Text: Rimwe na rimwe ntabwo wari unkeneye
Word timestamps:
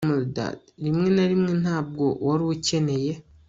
Rimwe 0.83 1.07
na 1.15 1.25
rimwe 1.31 1.51
ntabwo 1.61 2.05
wari 2.25 2.43
unkeneye 2.51 3.13